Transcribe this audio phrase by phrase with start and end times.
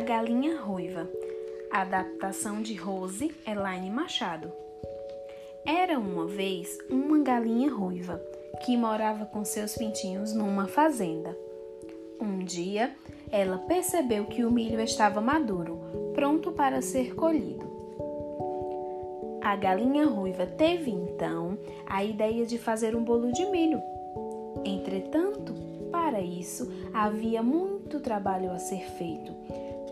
[0.00, 1.08] Galinha Ruiva.
[1.70, 4.50] Adaptação de Rose Elaine Machado.
[5.64, 8.20] Era uma vez uma galinha ruiva
[8.64, 11.36] que morava com seus pintinhos numa fazenda.
[12.20, 12.92] Um dia,
[13.30, 15.78] ela percebeu que o milho estava maduro,
[16.14, 17.70] pronto para ser colhido.
[19.40, 23.80] A galinha ruiva teve então a ideia de fazer um bolo de milho.
[24.64, 25.54] Entretanto,
[25.90, 29.32] para isso havia muito trabalho a ser feito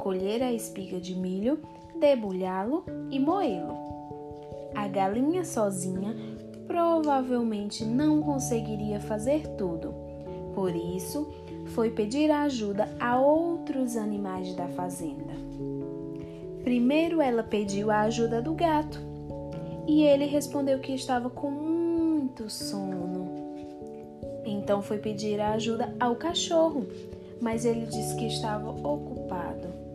[0.00, 1.60] colher a espiga de milho,
[1.98, 3.74] debulhá-lo e moê-lo.
[4.74, 6.16] A galinha sozinha
[6.66, 9.94] provavelmente não conseguiria fazer tudo.
[10.54, 11.30] Por isso,
[11.66, 15.34] foi pedir ajuda a outros animais da fazenda.
[16.64, 19.00] Primeiro, ela pediu a ajuda do gato
[19.86, 23.54] e ele respondeu que estava com muito sono.
[24.46, 26.86] Então, foi pedir a ajuda ao cachorro,
[27.40, 29.89] mas ele disse que estava ocupado.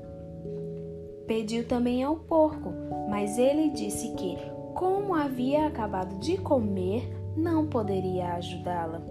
[1.27, 2.71] Pediu também ao porco,
[3.09, 4.37] mas ele disse que,
[4.75, 9.01] como havia acabado de comer, não poderia ajudá-la.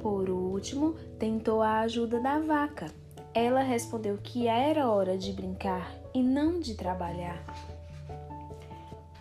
[0.00, 2.86] Por último, tentou a ajuda da vaca.
[3.34, 7.42] Ela respondeu que era hora de brincar e não de trabalhar.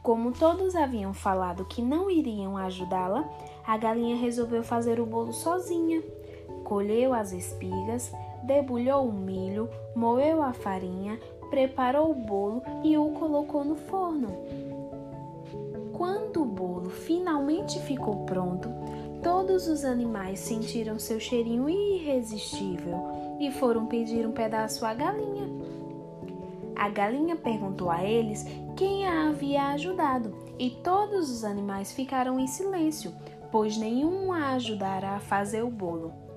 [0.04, 3.30] Como todos haviam falado que não iriam ajudá-la,
[3.66, 6.02] a galinha resolveu fazer o bolo sozinha.
[6.64, 8.12] Colheu as espigas,
[8.44, 11.20] debulhou o milho, moeu a farinha,
[11.52, 14.30] preparou o bolo e o colocou no forno.
[15.94, 18.70] Quando o bolo finalmente ficou pronto,
[19.22, 25.48] todos os animais sentiram seu cheirinho irresistível e foram pedir um pedaço à galinha.
[26.76, 28.44] A galinha perguntou a eles
[28.76, 33.14] quem a havia ajudado e todos os animais ficaram em silêncio,
[33.52, 36.31] pois nenhum a ajudara a fazer o bolo.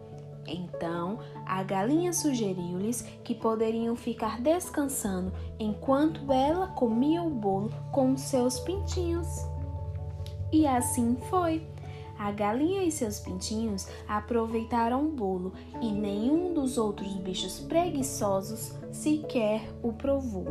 [0.47, 8.61] Então a galinha sugeriu-lhes que poderiam ficar descansando enquanto ela comia o bolo com seus
[8.61, 9.29] pintinhos.
[10.53, 11.67] E assim foi.
[12.19, 19.69] A galinha e seus pintinhos aproveitaram o bolo e nenhum dos outros bichos preguiçosos sequer
[19.83, 20.47] o provou.